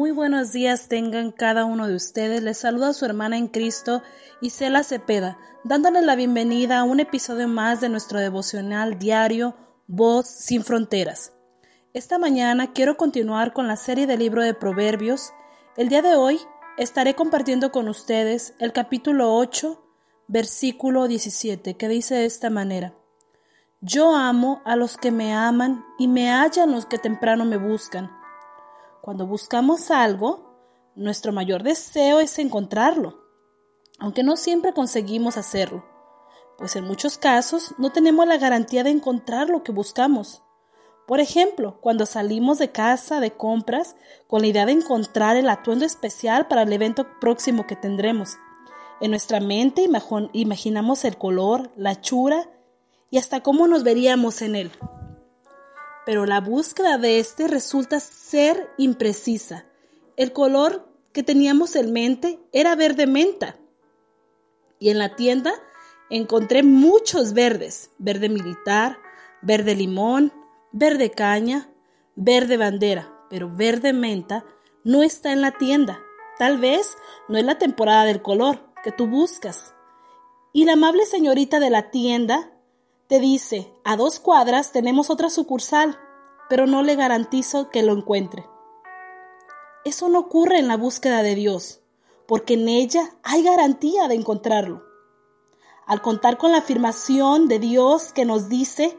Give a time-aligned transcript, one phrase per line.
[0.00, 2.42] Muy buenos días tengan cada uno de ustedes.
[2.42, 4.02] Les saluda su hermana en Cristo,
[4.40, 9.54] Isela Cepeda, dándoles la bienvenida a un episodio más de nuestro devocional diario
[9.86, 11.34] Voz sin Fronteras.
[11.92, 15.34] Esta mañana quiero continuar con la serie del libro de Proverbios.
[15.76, 16.40] El día de hoy
[16.78, 19.84] estaré compartiendo con ustedes el capítulo 8,
[20.28, 22.94] versículo 17, que dice de esta manera.
[23.82, 28.18] Yo amo a los que me aman y me hallan los que temprano me buscan.
[29.00, 33.18] Cuando buscamos algo, nuestro mayor deseo es encontrarlo,
[33.98, 35.84] aunque no siempre conseguimos hacerlo,
[36.58, 40.42] pues en muchos casos no tenemos la garantía de encontrar lo que buscamos.
[41.06, 43.96] Por ejemplo, cuando salimos de casa de compras
[44.26, 48.36] con la idea de encontrar el atuendo especial para el evento próximo que tendremos.
[49.00, 49.88] En nuestra mente
[50.34, 52.50] imaginamos el color, la chura
[53.08, 54.70] y hasta cómo nos veríamos en él
[56.10, 59.66] pero la búsqueda de este resulta ser imprecisa.
[60.16, 63.60] El color que teníamos en mente era verde menta.
[64.80, 65.52] Y en la tienda
[66.10, 68.98] encontré muchos verdes, verde militar,
[69.40, 70.32] verde limón,
[70.72, 71.70] verde caña,
[72.16, 74.44] verde bandera, pero verde menta
[74.82, 76.00] no está en la tienda.
[76.40, 79.74] Tal vez no es la temporada del color que tú buscas.
[80.52, 82.50] Y la amable señorita de la tienda
[83.10, 85.98] te dice, a dos cuadras tenemos otra sucursal,
[86.48, 88.48] pero no le garantizo que lo encuentre.
[89.84, 91.80] Eso no ocurre en la búsqueda de Dios,
[92.28, 94.84] porque en ella hay garantía de encontrarlo.
[95.88, 98.96] Al contar con la afirmación de Dios que nos dice,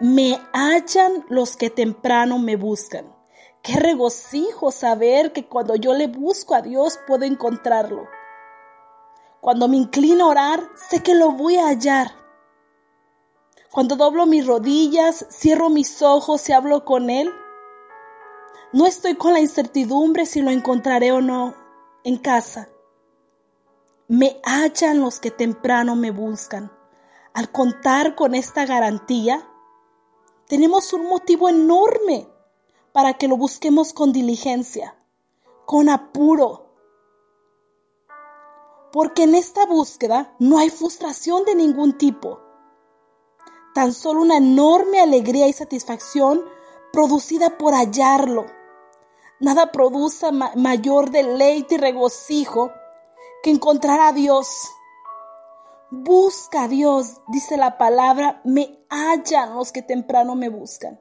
[0.00, 3.14] me hallan los que temprano me buscan.
[3.62, 8.08] Qué regocijo saber que cuando yo le busco a Dios puedo encontrarlo.
[9.40, 12.21] Cuando me inclino a orar, sé que lo voy a hallar.
[13.72, 17.32] Cuando doblo mis rodillas, cierro mis ojos y hablo con Él.
[18.74, 21.54] No estoy con la incertidumbre si lo encontraré o no
[22.04, 22.68] en casa.
[24.08, 26.70] Me hallan los que temprano me buscan.
[27.32, 29.48] Al contar con esta garantía,
[30.48, 32.28] tenemos un motivo enorme
[32.92, 34.98] para que lo busquemos con diligencia,
[35.64, 36.76] con apuro.
[38.92, 42.51] Porque en esta búsqueda no hay frustración de ningún tipo
[43.74, 46.42] tan solo una enorme alegría y satisfacción
[46.92, 48.46] producida por hallarlo.
[49.40, 52.70] Nada produce mayor deleite y regocijo
[53.42, 54.70] que encontrar a Dios.
[55.90, 61.00] Busca a Dios, dice la palabra, me hallan los que temprano me buscan.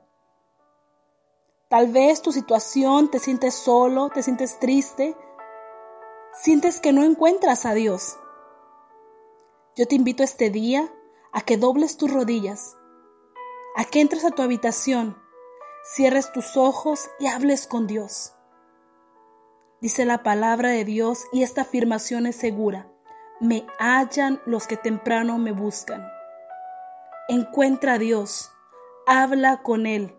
[1.69, 5.15] Tal vez tu situación te sientes solo, te sientes triste,
[6.33, 8.17] sientes que no encuentras a Dios.
[9.77, 10.91] Yo te invito este día
[11.31, 12.75] a que dobles tus rodillas,
[13.75, 15.17] a que entres a tu habitación,
[15.83, 18.33] cierres tus ojos y hables con Dios.
[19.81, 22.87] Dice la palabra de Dios y esta afirmación es segura.
[23.39, 26.07] Me hallan los que temprano me buscan.
[27.27, 28.51] Encuentra a Dios,
[29.07, 30.15] habla con Él.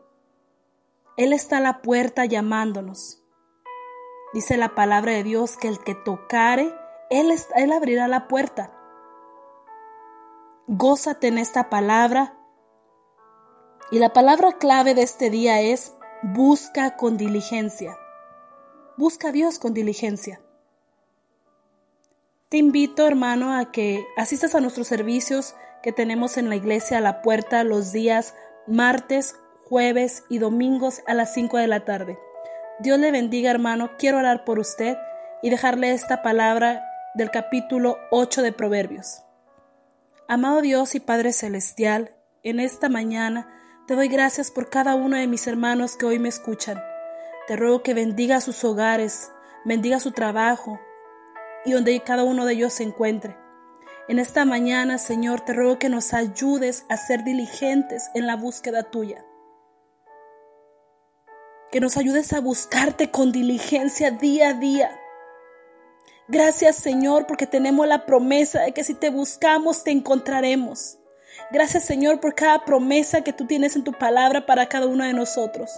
[1.17, 3.23] Él está a la puerta llamándonos.
[4.33, 6.75] Dice la palabra de Dios que el que tocare,
[7.11, 8.82] Él, él abrirá la puerta.
[10.69, 12.35] Gózate en esta palabra.
[13.91, 15.93] Y la palabra clave de este día es
[16.23, 17.99] busca con diligencia.
[18.97, 20.41] Busca a Dios con diligencia.
[22.49, 27.01] Te invito, hermano, a que asistas a nuestros servicios que tenemos en la iglesia a
[27.01, 28.35] la puerta los días
[28.69, 29.35] martes,
[29.69, 32.19] jueves y domingos a las 5 de la tarde.
[32.79, 33.91] Dios le bendiga, hermano.
[33.99, 34.97] Quiero orar por usted
[35.43, 36.85] y dejarle esta palabra
[37.15, 39.25] del capítulo 8 de Proverbios.
[40.33, 43.53] Amado Dios y Padre Celestial, en esta mañana
[43.87, 46.83] te doy gracias por cada uno de mis hermanos que hoy me escuchan.
[47.47, 49.31] Te ruego que bendiga sus hogares,
[49.67, 50.81] bendiga su trabajo
[51.67, 53.37] y donde cada uno de ellos se encuentre.
[54.09, 58.85] En esta mañana, Señor, te ruego que nos ayudes a ser diligentes en la búsqueda
[58.85, 59.27] tuya.
[61.71, 64.99] Que nos ayudes a buscarte con diligencia día a día
[66.33, 70.97] Gracias Señor porque tenemos la promesa de que si te buscamos te encontraremos.
[71.51, 75.13] Gracias Señor por cada promesa que tú tienes en tu palabra para cada uno de
[75.13, 75.71] nosotros.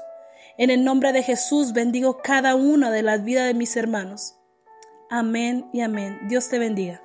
[0.57, 4.37] En el nombre de Jesús bendigo cada una de las vidas de mis hermanos.
[5.11, 6.21] Amén y amén.
[6.29, 7.03] Dios te bendiga.